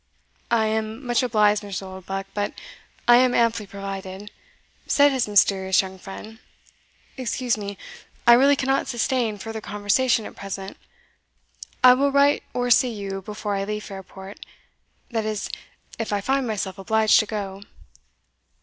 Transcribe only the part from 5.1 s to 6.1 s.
his mysterious young